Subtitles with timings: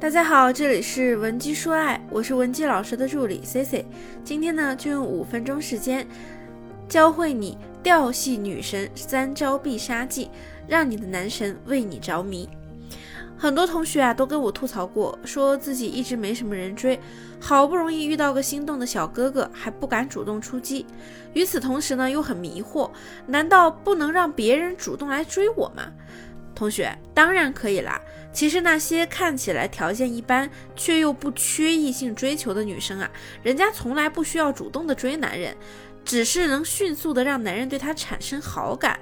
[0.00, 3.84] 大家好，这里是文姬说爱，我是文姬老师的助理 C C。
[4.24, 6.08] 今天呢，就用五分钟时间，
[6.88, 10.30] 教会你调戏女神三招必杀技，
[10.66, 12.48] 让你的男神为你着迷。
[13.36, 16.98] 很多同学啊，都跟我吐槽过，说自己一直没什么人追，
[17.38, 20.86] 好不容易遇到个心动的小哥哥，还不敢主动出击。
[21.34, 22.90] 与此同时呢，又很迷惑，
[23.26, 25.92] 难道不能让别人主动来追我吗？
[26.54, 28.00] 同学，当然可以啦。
[28.32, 33.10] 其实那些看起来条件一般却又不缺异性追求的女生啊，
[33.42, 35.56] 人家从来不需要主动的追男人，
[36.04, 38.98] 只是能迅速的让男人对她产生好感。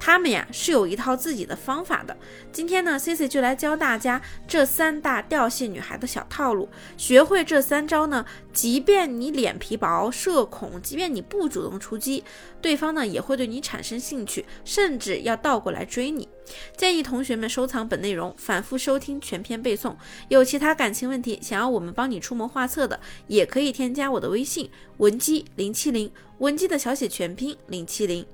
[0.00, 2.16] 他们呀是有一套自己的方法的。
[2.52, 6.68] 今天呢，Cici 就来教大家这三大调戏女孩的小套路。
[6.96, 12.22] 学会这三招呢，即便你脸皮薄、社恐，即便你不主动出击，
[12.62, 16.28] 对方呢也会对你产生兴趣，甚至要倒过来追你。
[16.76, 19.94] 建议同学们收藏本内容，反复收听全篇背诵。
[20.28, 28.26] 有其他感情问题想要我们帮你出谋划策的，也可以添加我的微信文姬零七零，文姬的小写全拼零七零。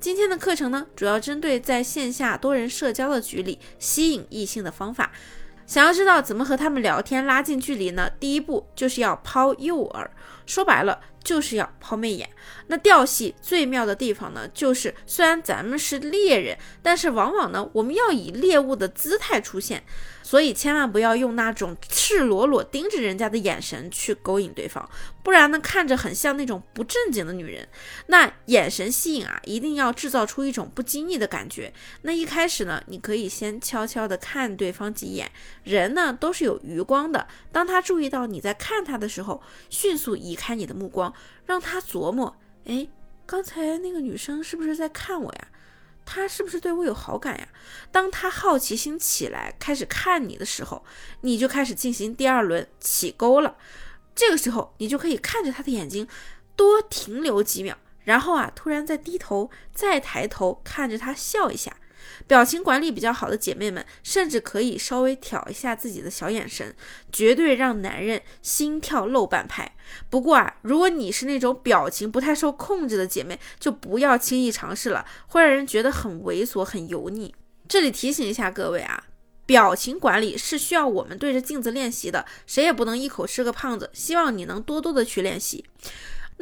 [0.00, 5.12] 今天的课程呢，主要针对在线下多人社交的局里吸引异性的方法。
[5.64, 8.10] 想要知道怎么和他们聊天拉近距离呢？
[8.18, 10.08] 第一步就是要抛诱饵，
[10.44, 12.28] 说白了就是要抛媚眼。
[12.66, 19.84] 那调戏最妙的地方呢，就是虽然咱们是猎人，但是往往呢，我们要以猎物的姿态出现。
[20.22, 24.88] 所以千万不要用那种赤裸裸盯着人家的眼神去勾引对方，
[25.22, 27.68] 不然呢，看着很像那种不正经的女人。
[28.06, 31.72] 那眼神吸引啊，一定要制造出一种不经意的感觉。
[32.02, 35.30] 那一开始呢，你可以先悄悄的看对方几眼，
[35.64, 37.26] 人呢都是有余光的。
[37.50, 41.12] 当他注意到你在看他的时候，迅速移开你的目光，
[41.46, 42.86] 让他琢磨：哎，
[43.26, 45.48] 刚才那个女生是不是在看我呀？
[46.04, 47.48] 他是不是对我有好感呀？
[47.90, 50.84] 当他好奇心起来，开始看你的时候，
[51.22, 53.56] 你就开始进行第二轮起钩了。
[54.14, 56.06] 这个时候，你就可以看着他的眼睛，
[56.54, 61.76] 多停留几秒，然后啊，突然再低头，再抬头看着他笑一下。
[62.26, 66.74] 表情管理比较好的姐妹们，甚至可以稍微挑一下自己的小眼神，
[67.10, 69.74] 绝对让男人心跳漏半拍。
[70.08, 77.34] 不过啊，如果你是那种表情不太受控制的姐妹，就不要轻易尝试了，会让人觉得很猥琐、很油腻。
[77.68, 79.04] 这里提醒一下各位啊，
[79.44, 83.90] 表情管理是需要我们对着镜子练习的，谁也不能一口吃个胖子。
[83.92, 85.64] 希望你能多多的去练习。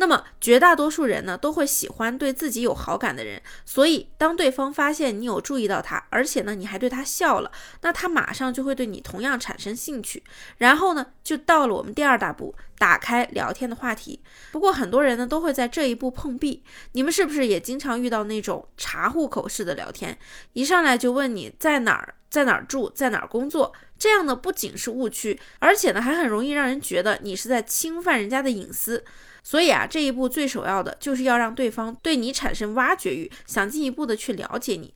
[0.00, 7.52] 那么绝大多数人呢，都会喜欢对自己有好感的人，所以当对方发现你有注意到他，而且呢你还对他笑了，
[7.82, 10.24] 那他马上就会对你同样产生兴趣，
[10.56, 14.22] 然后呢就到了我们第二大步，打开聊天的话题。
[14.50, 20.18] 不过很多人呢都会在这一步碰壁，你们是不是也经常遇到那种查户口式的聊天，
[20.54, 23.74] 一上来就问你在哪儿，在哪儿住，在哪儿工作？
[24.00, 29.04] 这样呢不仅是误区，而且呢还很容易让人觉得你是在侵犯人家的隐私。
[29.42, 34.92] 所以啊，这一步最首要的就是要让对方对你产生挖掘欲，想进一步的去了解你。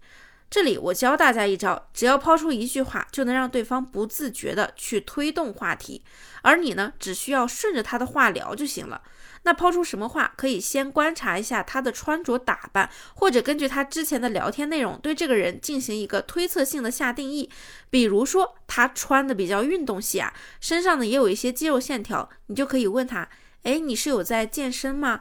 [0.51, 6.03] 这里我教大家一招，只要抛出一句话，就能让对方不自觉的去推动话题，
[6.43, 9.03] 而你呢，只需要顺着他的话聊就行了。
[9.45, 17.49] 那抛出什么话，可以先观察一下他的穿着打扮，或者根据他之前的聊天内容，对这个人进行一个推测性的下定义。
[17.89, 23.29] 比如说他穿的比较运动系啊，身上呢也有一些肌肉线条，你就可以问他。
[23.63, 25.21] 哎，你是有在健身吗？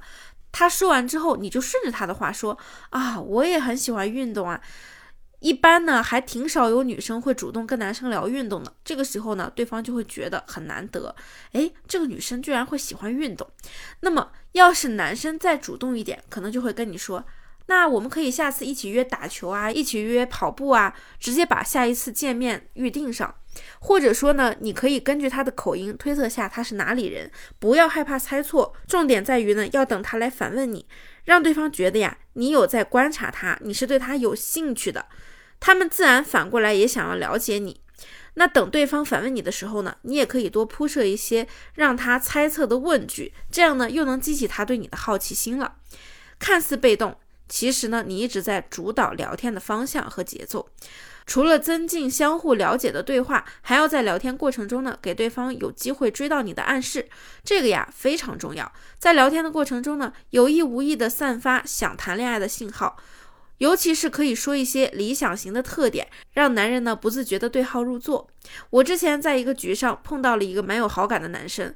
[0.51, 2.57] 他说完之后，你就顺着他的话说
[2.89, 4.61] 啊，我也很喜欢运动啊。
[5.43, 8.73] 一般呢，还挺少有女生会主动跟男生聊运动的。
[8.85, 11.13] 这个时候呢，对方就会觉得很难得。
[11.51, 13.45] 哎，这个女生居然会喜欢运动。
[13.99, 17.25] 那么，要是男生再主动一点，可能就会跟你说。
[17.65, 23.35] 那我们可以下次一起约打球啊，一起约跑步啊，直接把下一次见面预定上。
[23.79, 28.73] 或者说呢，你可以根据他的口音推测下他是哪里人，不要害怕猜错。
[28.87, 30.87] 重点在于呢，要等他来反问你，
[31.25, 35.05] 让对方觉得呀，你有在观察他，你是对他有兴趣的，
[35.65, 37.79] 他们自然反过来也想要了解你。
[38.33, 45.75] 那等对方反问你的时候呢，你也可以多铺设一些让他猜测的问句，这样呢，又能激起他对你的好奇心了。
[46.37, 47.15] 看似被动。
[47.47, 50.67] 其实呢，你一直在主导聊天的方向和节奏。
[51.25, 57.07] 除了增进相互了解的对话，还要在聊天过程中呢，给对方有机会追到你的暗示。
[57.45, 58.69] 这个呀非常重要。
[58.99, 62.97] 在聊天的过程中呢，有意无意的散发想谈恋爱的信号，
[63.63, 68.29] 尤其是可以说一些理想型的特点，让男人呢不自觉的对号入座。
[68.69, 71.73] 我之前在一个局上碰到了一个蛮有好感的男生。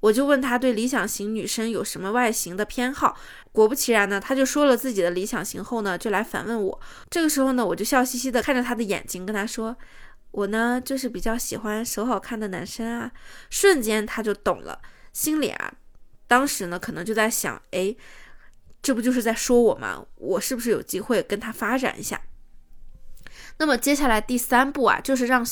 [0.00, 3.16] 我就问他对理想型女生有什么外形的偏好，
[3.50, 6.80] 果不其然呢，他就说了自己的理想型后呢，就来反问我。
[7.08, 9.74] 这个时候呢，我就笑嘻嘻的看着他的眼睛，跟他说
[10.32, 13.10] ：“我呢就是比较喜欢手好看的男生啊。”
[13.48, 14.82] 瞬间他就懂了，
[15.14, 15.72] 心里啊，
[16.26, 17.94] 当时呢可能就在想：“哎，
[18.82, 20.04] 这不就是在说我吗？
[20.16, 22.20] 我是不是有机会跟他发展一下？”
[23.58, 25.46] 那么接下来第三步啊，就是让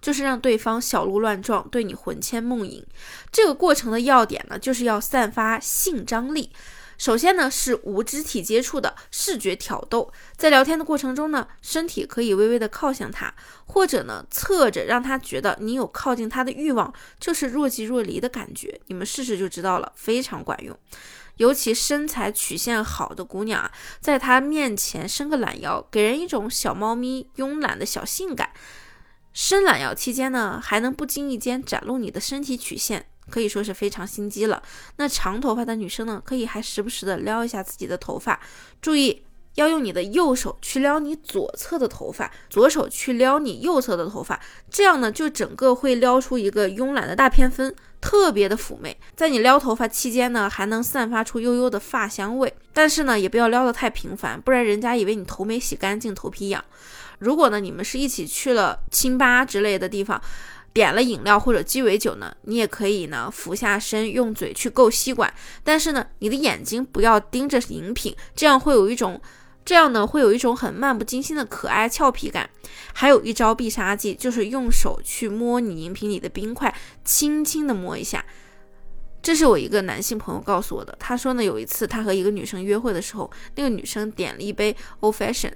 [0.00, 2.86] 就是让对方小鹿乱撞，对你魂牵梦萦。
[3.32, 6.52] 这个过程的要点呢，就是要散发性张力。
[6.98, 13.32] 首先呢，是无肢体接触的视觉挑逗，在聊天的过程中呢，身体可以微微的靠向他，
[13.66, 18.80] 或者呢侧着，让他觉得你有靠近他的欲望，就是若即若离的感觉。
[18.88, 20.76] 你们试试就知道了，非常管用。
[21.38, 28.50] 尤其身材曲线好的姑娘啊，在他面前伸个懒腰，给人一种小猫咪慵懒的小性感。
[29.32, 33.06] 伸懒腰期间呢，还能不经意间展露你的身体曲线。
[33.30, 34.62] 可以说是非常心机了。
[34.96, 38.40] 那长头发的女生呢，可以还时不时的撩一下自己的头发，
[38.80, 39.22] 注意
[39.56, 44.40] 要用你的右手去撩你左侧的头发，左手去撩你右侧的头发，
[44.70, 48.96] 这样呢就整个会撩出一个慵懒的大偏分，特别的妩媚。
[49.14, 52.52] 在你撩头发期间呢，还能散发出悠悠的发香味。
[52.72, 56.64] 但是呢，也不要撩得太频繁，不然人家以为你头没洗干净，头皮痒。
[57.18, 60.20] 如果呢，你们是一起去了清吧之类的地方。
[60.70, 65.32] 点了饮料或者鸡尾酒呢，你也可以呢俯下身用嘴去够吸管，
[65.64, 69.20] 但是呢你的眼睛不要盯着饮品，这样会有一种
[69.68, 72.48] 这样呢会有一种很漫不经心的可爱俏皮感。
[72.94, 76.74] 还有一招必杀技就是用手去摸你饮品里的冰块，
[77.04, 78.24] 轻轻的摸一下。
[79.20, 85.52] 这是我一个男性朋友告诉我的，他说呢有一次他和一个女生约会的时候，那个女生点了一杯 Old Fashion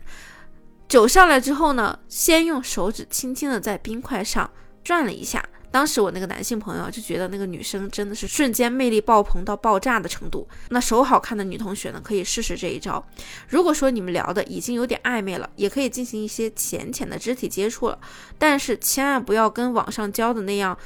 [0.87, 4.51] 酒上来之后呢，先用手指轻轻的在冰块上。
[4.85, 5.43] 转了一下，
[5.73, 10.47] 当时我那个男性朋友就觉得那个女生真的是瞬间魅力爆棚到爆炸的程度。
[10.69, 13.05] 那手好看的女同学呢，可以试试这一招。
[13.49, 17.99] 如果说你们聊的已经有点暧昧了，也可以进行一些浅浅的肢体接触了，
[18.39, 20.77] 但是千万不要跟网上教的那样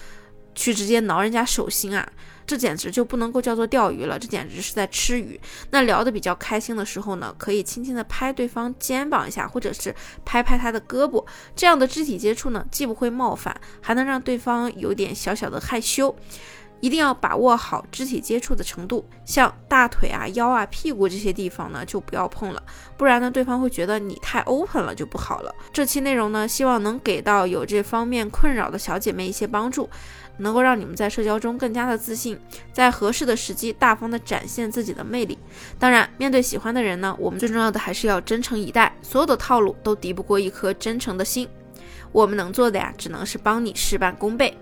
[0.57, 2.05] 去直接挠人家手心啊。
[2.47, 5.41] 这简直就不能够叫做钓鱼了，这简直是在吃鱼。
[5.71, 9.93] 那聊得比较开心的时候呢，可以轻轻的拍对方肩膀一下，或者是
[10.25, 11.27] 拍拍他的胳膊，
[11.57, 16.15] 这样的肢体接触呢，既不会冒犯，还能让对方有点小小的害羞。
[16.81, 22.63] 一定要把握好肢体接触的程度，像大腿啊、腰啊、屁股这些地方呢，就不要碰了，
[22.97, 25.55] 不然呢，对方会觉得你太 open 了，就不好了。
[25.73, 29.89] 这期内容呢，希望能给到有这方面困扰的小姐妹一些帮助，
[30.39, 32.39] 能够让你们在社交中更加的自信，
[32.73, 35.39] 在合适的时机大方的展现自己的魅力。
[35.79, 41.49] 当然，面对喜欢的人呢，我们最重要的还是要真诚以待，所有的套路都敌不过一颗真诚的心。
[42.13, 44.57] 我们能做的呀，只能是帮你事半功倍。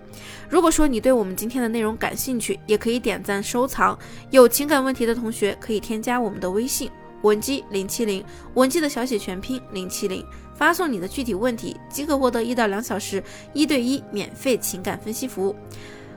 [0.48, 3.98] 如果说你对我们今天的内容感兴趣，也可以点赞收藏。
[4.30, 6.90] 有情感问题的同学可以添加我们的微信
[7.22, 8.24] 文姬零七零，
[8.54, 10.24] 文姬的小写全拼零七零，
[10.54, 13.22] 发送你的具体问题即可获得一到两小时
[13.52, 15.56] 一对一免费情感分析服务。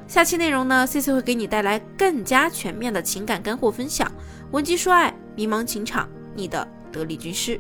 [0.08, 4.10] 下期内容呢，C C 会给你带来更加全面的情感干货分享。
[4.52, 7.60] 文姬说爱，迷茫情场，你的得力军师。